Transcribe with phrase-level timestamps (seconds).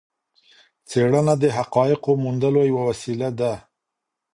[0.89, 3.53] څېړنه د حقایقو موندلو یوه وسيله ده.